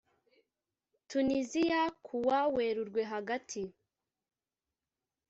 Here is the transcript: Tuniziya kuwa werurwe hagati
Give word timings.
Tuniziya 1.09 1.81
kuwa 2.05 2.39
werurwe 2.55 3.01
hagati 3.13 3.63